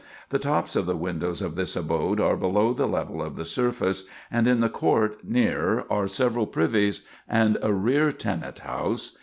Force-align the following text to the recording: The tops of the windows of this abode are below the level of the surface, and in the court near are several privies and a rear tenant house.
The 0.29 0.39
tops 0.39 0.75
of 0.75 0.87
the 0.87 0.97
windows 0.97 1.43
of 1.43 1.55
this 1.55 1.75
abode 1.75 2.19
are 2.19 2.35
below 2.35 2.73
the 2.73 2.87
level 2.87 3.21
of 3.21 3.35
the 3.35 3.45
surface, 3.45 4.05
and 4.31 4.47
in 4.47 4.59
the 4.59 4.67
court 4.67 5.19
near 5.23 5.85
are 5.91 6.07
several 6.07 6.47
privies 6.47 7.05
and 7.29 7.59
a 7.61 7.71
rear 7.71 8.11
tenant 8.11 8.57
house. 8.57 9.15